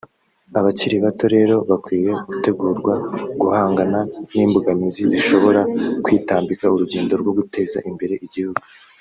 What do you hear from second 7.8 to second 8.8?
imbere igihugu